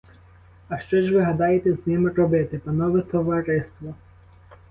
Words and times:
А 0.69 0.77
що 0.79 1.01
ж 1.01 1.13
ви 1.13 1.21
гадаєте 1.21 1.73
з 1.73 1.87
ним 1.87 2.07
робити, 2.07 2.57
панове 2.59 3.01
товариство? 3.01 3.95